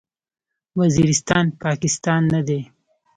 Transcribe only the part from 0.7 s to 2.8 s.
وزیرستان، پاکستان نه دی.